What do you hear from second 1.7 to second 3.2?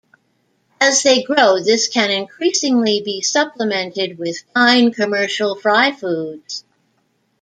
can increasingly